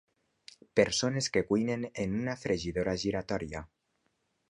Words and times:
Persones 0.79 1.27
que 1.35 1.45
cuinen 1.51 1.87
en 2.07 2.19
una 2.25 2.37
fregidora 2.47 2.99
giratòria. 3.07 3.67